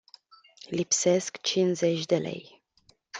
Lipsesc 0.77 1.33
cincizeci 1.47 2.05
de 2.05 2.17
lei. 2.17 2.63